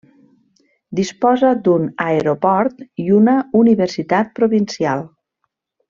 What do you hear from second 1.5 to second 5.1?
d'un aeroport i una universitat provincial.